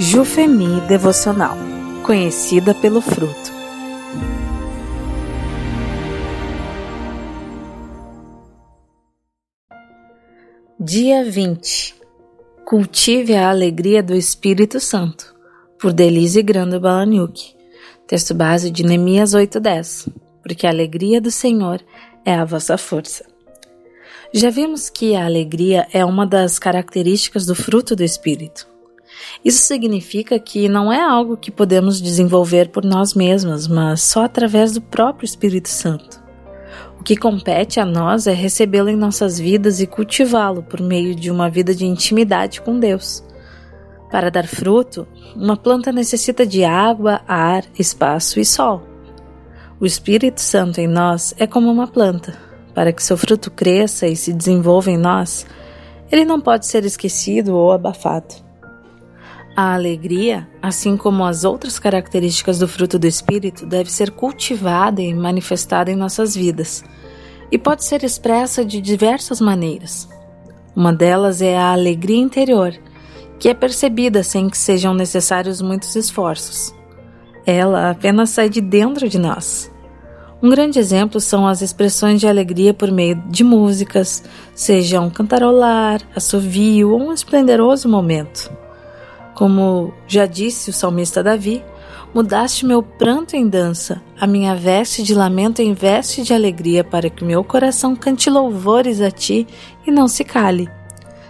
Jufemi 0.00 0.80
Devocional, 0.82 1.56
conhecida 2.06 2.72
pelo 2.72 3.00
fruto. 3.00 3.50
Dia 10.78 11.24
20. 11.24 11.96
Cultive 12.64 13.34
a 13.34 13.50
alegria 13.50 14.00
do 14.00 14.14
Espírito 14.14 14.78
Santo, 14.78 15.34
por 15.80 15.92
Delise 15.92 16.42
Grando 16.42 16.78
Balaniuk. 16.78 17.56
Texto 18.06 18.32
base 18.32 18.70
de 18.70 18.84
Neemias 18.84 19.34
8:10. 19.34 20.08
Porque 20.44 20.64
a 20.64 20.70
alegria 20.70 21.20
do 21.20 21.32
Senhor 21.32 21.80
é 22.24 22.34
a 22.34 22.44
vossa 22.44 22.78
força. 22.78 23.24
Já 24.32 24.48
vimos 24.48 24.88
que 24.88 25.16
a 25.16 25.24
alegria 25.24 25.88
é 25.92 26.04
uma 26.04 26.24
das 26.24 26.56
características 26.56 27.46
do 27.46 27.56
fruto 27.56 27.96
do 27.96 28.04
Espírito. 28.04 28.77
Isso 29.44 29.62
significa 29.62 30.38
que 30.38 30.68
não 30.68 30.92
é 30.92 31.00
algo 31.00 31.36
que 31.36 31.50
podemos 31.50 32.00
desenvolver 32.00 32.68
por 32.68 32.84
nós 32.84 33.14
mesmos, 33.14 33.66
mas 33.66 34.02
só 34.02 34.24
através 34.24 34.72
do 34.72 34.80
próprio 34.80 35.24
Espírito 35.24 35.68
Santo. 35.68 36.22
O 36.98 37.02
que 37.02 37.16
compete 37.16 37.78
a 37.78 37.84
nós 37.84 38.26
é 38.26 38.32
recebê-lo 38.32 38.88
em 38.88 38.96
nossas 38.96 39.38
vidas 39.38 39.80
e 39.80 39.86
cultivá-lo 39.86 40.62
por 40.62 40.80
meio 40.80 41.14
de 41.14 41.30
uma 41.30 41.48
vida 41.48 41.74
de 41.74 41.86
intimidade 41.86 42.60
com 42.60 42.78
Deus. 42.78 43.22
Para 44.10 44.30
dar 44.30 44.46
fruto, 44.46 45.06
uma 45.36 45.56
planta 45.56 45.92
necessita 45.92 46.46
de 46.46 46.64
água, 46.64 47.20
ar, 47.28 47.64
espaço 47.78 48.40
e 48.40 48.44
sol. 48.44 48.82
O 49.78 49.86
Espírito 49.86 50.40
Santo 50.40 50.80
em 50.80 50.88
nós 50.88 51.34
é 51.38 51.46
como 51.46 51.70
uma 51.70 51.86
planta. 51.86 52.36
Para 52.74 52.92
que 52.92 53.02
seu 53.02 53.16
fruto 53.16 53.50
cresça 53.50 54.06
e 54.06 54.16
se 54.16 54.32
desenvolva 54.32 54.90
em 54.90 54.96
nós, 54.96 55.46
ele 56.10 56.24
não 56.24 56.40
pode 56.40 56.66
ser 56.66 56.84
esquecido 56.84 57.54
ou 57.54 57.70
abafado. 57.70 58.47
A 59.60 59.74
alegria, 59.74 60.48
assim 60.62 60.96
como 60.96 61.24
as 61.24 61.42
outras 61.42 61.80
características 61.80 62.60
do 62.60 62.68
fruto 62.68 62.96
do 62.96 63.08
Espírito, 63.08 63.66
deve 63.66 63.90
ser 63.90 64.12
cultivada 64.12 65.02
e 65.02 65.12
manifestada 65.12 65.90
em 65.90 65.96
nossas 65.96 66.32
vidas, 66.32 66.84
e 67.50 67.58
pode 67.58 67.84
ser 67.84 68.04
expressa 68.04 68.64
de 68.64 68.80
diversas 68.80 69.40
maneiras. 69.40 70.08
Uma 70.76 70.92
delas 70.92 71.42
é 71.42 71.58
a 71.58 71.72
alegria 71.72 72.22
interior, 72.22 72.72
que 73.36 73.48
é 73.48 73.52
percebida 73.52 74.22
sem 74.22 74.48
que 74.48 74.56
sejam 74.56 74.94
necessários 74.94 75.60
muitos 75.60 75.96
esforços. 75.96 76.72
Ela 77.44 77.90
apenas 77.90 78.30
sai 78.30 78.48
de 78.48 78.60
dentro 78.60 79.08
de 79.08 79.18
nós. 79.18 79.68
Um 80.40 80.50
grande 80.50 80.78
exemplo 80.78 81.20
são 81.20 81.48
as 81.48 81.62
expressões 81.62 82.20
de 82.20 82.28
alegria 82.28 82.72
por 82.72 82.92
meio 82.92 83.16
de 83.28 83.42
músicas, 83.42 84.22
seja 84.54 85.00
um 85.00 85.10
cantarolar, 85.10 86.00
assovio 86.14 86.92
ou 86.92 87.08
um 87.08 87.12
esplendoroso 87.12 87.88
momento. 87.88 88.67
Como 89.38 89.94
já 90.08 90.26
disse 90.26 90.68
o 90.68 90.72
salmista 90.72 91.22
Davi, 91.22 91.62
mudaste 92.12 92.66
meu 92.66 92.82
pranto 92.82 93.36
em 93.36 93.48
dança, 93.48 94.02
a 94.18 94.26
minha 94.26 94.52
veste 94.56 95.00
de 95.00 95.14
lamento 95.14 95.62
em 95.62 95.72
veste 95.72 96.24
de 96.24 96.34
alegria, 96.34 96.82
para 96.82 97.08
que 97.08 97.24
meu 97.24 97.44
coração 97.44 97.94
cante 97.94 98.28
louvores 98.28 99.00
a 99.00 99.12
ti 99.12 99.46
e 99.86 99.92
não 99.92 100.08
se 100.08 100.24
cale. 100.24 100.68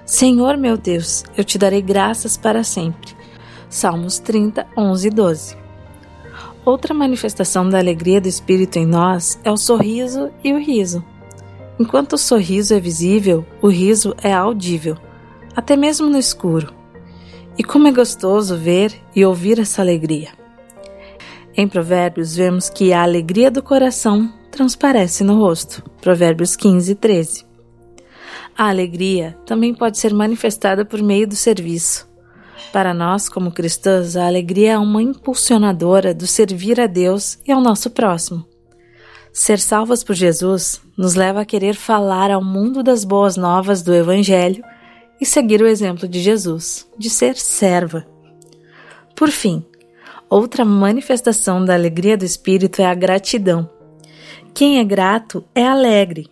Senhor 0.07 0.57
meu 0.57 0.79
Deus, 0.79 1.23
eu 1.37 1.45
te 1.45 1.59
darei 1.59 1.83
graças 1.83 2.35
para 2.35 2.65
sempre. 2.65 3.15
Salmos 3.69 4.19
30, 4.19 4.67
11 4.75 5.07
e 5.07 5.11
12. 5.11 5.57
Outra 6.65 6.95
manifestação 6.95 7.69
da 7.69 7.77
alegria 7.77 8.23
do 8.23 8.29
Espírito 8.29 8.79
em 8.79 8.87
nós 8.87 9.39
é 9.45 9.53
o 9.53 9.57
sorriso 9.59 10.31
e 10.43 10.55
o 10.55 10.59
riso. 10.59 11.05
Enquanto 11.79 12.15
o 12.15 12.19
sorriso 12.19 12.73
é 12.73 12.81
visível, 12.81 13.45
o 13.61 13.69
riso 13.69 14.15
é 14.23 14.33
audível, 14.33 14.97
até 15.55 15.77
mesmo 15.77 16.09
no 16.09 16.17
escuro. 16.17 16.78
E 17.59 17.65
como 17.65 17.89
é 17.89 17.93
gostoso 17.93 18.57
ver 18.57 18.95
e 19.17 19.25
ouvir 19.25 19.59
essa 19.59 19.83
alegria. 19.83 20.29
Em 21.57 21.67
Provérbios, 21.67 22.37
vemos 22.37 22.71
que 22.71 22.93
a 22.93 23.03
alegria 23.03 23.51
do 23.51 23.61
coração 23.61 24.33
transparece 24.53 25.25
no 25.25 25.41
rosto. 25.41 25.83
Provérbios 26.01 26.55
15, 26.55 26.95
13. 26.95 27.45
A 28.57 28.69
alegria 28.69 29.37
também 29.45 29.75
pode 29.75 29.99
ser 29.99 30.15
manifestada 30.15 30.85
por 30.85 31.03
meio 31.03 31.27
do 31.27 31.35
serviço. 31.35 32.09
Para 32.73 32.95
nós, 32.95 33.29
como 33.29 33.51
cristãos, 33.51 34.17
a 34.17 34.29
alegria 34.29 34.75
é 34.75 34.79
uma 34.79 35.03
impulsionadora 35.03 36.15
do 36.15 36.29
servir 36.29 36.81
a 36.81 36.87
Deus 36.87 37.41
e 37.45 37.51
ao 37.51 37.61
nosso 37.61 37.91
próximo. 37.91 38.47
Ser 39.33 39.59
salvos 39.59 40.05
por 40.05 40.15
Jesus 40.15 40.81
nos 40.97 41.17
leva 41.17 41.41
a 41.41 41.45
querer 41.45 41.75
falar 41.75 42.31
ao 42.31 42.43
mundo 42.43 42.85
das 42.85 43.05
boas 43.05 43.37
novas 43.37 43.83
do 43.83 43.93
Evangelho 43.93 44.63
e 45.21 45.27
seguir 45.27 45.61
o 45.63 45.67
exemplo 45.67 46.09
de 46.09 46.21
Jesus, 46.21 46.89
de 46.97 47.11
ser 47.11 47.37
serva. 47.37 48.07
Por 49.15 49.31
fim, 49.31 49.65
outra 50.29 50.65
manifestação 50.65 51.65
da 51.65 51.75
alegria 51.75 52.17
do 52.17 52.25
Espírito 52.25 52.81
é 52.81 52.87
a 52.87 52.95
gratidão. 52.95 53.69
Quem 54.55 54.79
é 54.79 54.85
grato 54.85 55.45
é 55.55 55.65
alegre. 55.67 56.29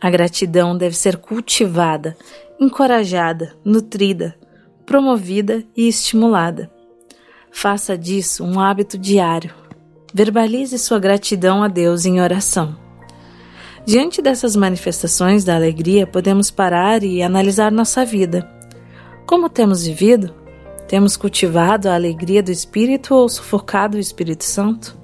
A 0.00 0.10
gratidão 0.10 0.76
deve 0.76 0.96
ser 0.96 1.16
cultivada, 1.16 2.16
encorajada, 2.60 3.56
nutrida, 3.64 4.36
promovida 4.84 5.64
e 5.76 5.88
estimulada. 5.88 6.70
Faça 7.50 7.96
disso 7.96 8.44
um 8.44 8.60
hábito 8.60 8.98
diário. 8.98 9.54
Verbalize 10.12 10.78
sua 10.78 10.98
gratidão 10.98 11.62
a 11.62 11.68
Deus 11.68 12.04
em 12.04 12.20
oração. 12.20 12.83
Diante 13.86 14.22
dessas 14.22 14.56
manifestações 14.56 15.44
da 15.44 15.54
alegria, 15.54 16.06
podemos 16.06 16.50
parar 16.50 17.02
e 17.02 17.22
analisar 17.22 17.70
nossa 17.70 18.02
vida. 18.02 18.48
Como 19.26 19.50
temos 19.50 19.84
vivido? 19.84 20.32
Temos 20.88 21.18
cultivado 21.18 21.88
a 21.88 21.94
alegria 21.94 22.42
do 22.42 22.50
Espírito 22.50 23.14
ou 23.14 23.28
sufocado 23.28 23.98
o 23.98 24.00
Espírito 24.00 24.44
Santo? 24.44 24.96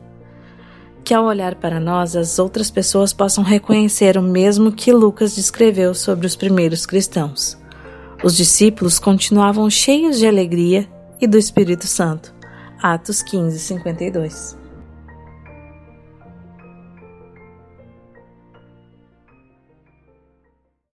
Que 1.04 1.12
ao 1.12 1.26
olhar 1.26 1.56
para 1.56 1.78
nós, 1.78 2.16
as 2.16 2.38
outras 2.38 2.70
pessoas 2.70 3.12
possam 3.12 3.44
reconhecer 3.44 4.16
o 4.16 4.22
mesmo 4.22 4.72
que 4.72 4.92
Lucas 4.92 5.34
descreveu 5.34 5.94
sobre 5.94 6.26
os 6.26 6.34
primeiros 6.34 6.86
cristãos. 6.86 7.58
Os 8.24 8.34
discípulos 8.34 8.98
continuavam 8.98 9.68
cheios 9.68 10.18
de 10.18 10.26
alegria 10.26 10.88
e 11.20 11.26
do 11.26 11.36
Espírito 11.36 11.86
Santo. 11.86 12.34
Atos 12.82 13.22
15, 13.22 13.58
52. 13.58 14.59